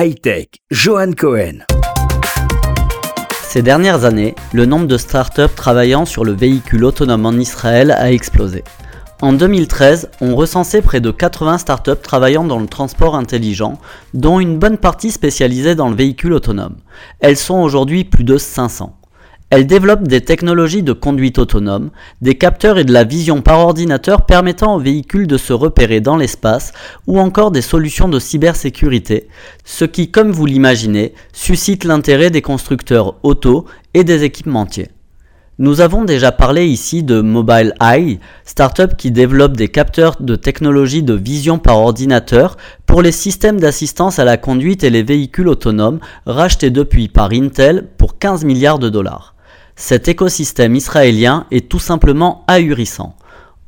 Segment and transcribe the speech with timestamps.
[0.00, 1.64] Hightech, Johan Cohen.
[3.42, 8.12] Ces dernières années, le nombre de startups travaillant sur le véhicule autonome en Israël a
[8.12, 8.62] explosé.
[9.22, 13.80] En 2013, on recensait près de 80 startups travaillant dans le transport intelligent,
[14.14, 16.76] dont une bonne partie spécialisée dans le véhicule autonome.
[17.18, 18.97] Elles sont aujourd'hui plus de 500.
[19.50, 21.90] Elles développent des technologies de conduite autonome,
[22.20, 26.18] des capteurs et de la vision par ordinateur permettant aux véhicules de se repérer dans
[26.18, 26.72] l'espace
[27.06, 29.28] ou encore des solutions de cybersécurité,
[29.64, 34.88] ce qui, comme vous l'imaginez, suscite l'intérêt des constructeurs auto et des équipementiers.
[35.60, 41.02] Nous avons déjà parlé ici de Mobile Eye, startup qui développe des capteurs de technologie
[41.02, 46.00] de vision par ordinateur pour les systèmes d'assistance à la conduite et les véhicules autonomes
[46.26, 49.34] rachetés depuis par Intel pour 15 milliards de dollars.
[49.80, 53.14] Cet écosystème israélien est tout simplement ahurissant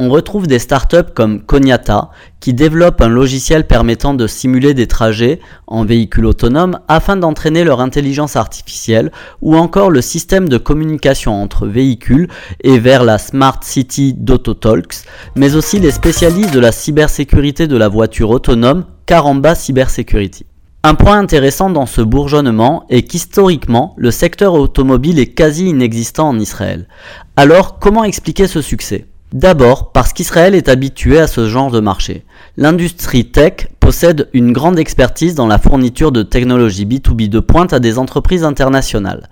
[0.00, 5.40] on retrouve des startups comme Cognata qui développent un logiciel permettant de simuler des trajets
[5.66, 9.10] en véhicule autonome afin d'entraîner leur intelligence artificielle
[9.42, 12.28] ou encore le système de communication entre véhicules
[12.62, 17.88] et vers la Smart City d'Autotalks, mais aussi les spécialistes de la cybersécurité de la
[17.88, 20.46] voiture autonome Caramba Cybersecurity.
[20.88, 26.38] Un point intéressant dans ce bourgeonnement est qu'historiquement, le secteur automobile est quasi inexistant en
[26.38, 26.88] Israël.
[27.36, 29.04] Alors, comment expliquer ce succès?
[29.34, 32.24] D'abord parce qu'Israël est habitué à ce genre de marché.
[32.56, 37.80] L'industrie tech possède une grande expertise dans la fourniture de technologies B2B de pointe à
[37.80, 39.28] des entreprises internationales.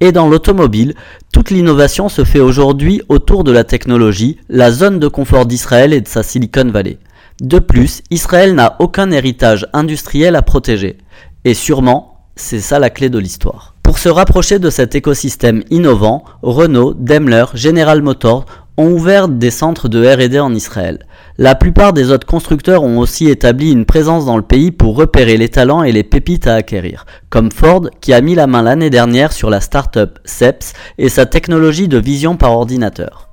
[0.00, 0.94] Et dans l'automobile,
[1.32, 6.02] toute l'innovation se fait aujourd'hui autour de la technologie, la zone de confort d'Israël et
[6.02, 6.98] de sa Silicon Valley.
[7.40, 10.98] De plus, Israël n'a aucun héritage industriel à protéger.
[11.46, 13.74] Et sûrement, c'est ça la clé de l'histoire.
[13.82, 18.44] Pour se rapprocher de cet écosystème innovant, Renault, Daimler, General Motors
[18.76, 21.06] ont ouvert des centres de RD en Israël.
[21.38, 25.38] La plupart des autres constructeurs ont aussi établi une présence dans le pays pour repérer
[25.38, 28.90] les talents et les pépites à acquérir, comme Ford qui a mis la main l'année
[28.90, 33.29] dernière sur la startup CEPS et sa technologie de vision par ordinateur.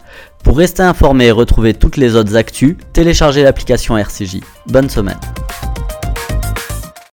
[0.47, 4.39] Pour rester informé et retrouver toutes les autres actus, téléchargez l'application RCJ.
[4.67, 5.19] Bonne semaine.